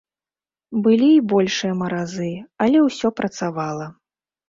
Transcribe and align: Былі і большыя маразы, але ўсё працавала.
Былі 0.87 1.09
і 1.17 1.19
большыя 1.35 1.73
маразы, 1.83 2.33
але 2.67 2.85
ўсё 2.89 3.15
працавала. 3.23 3.93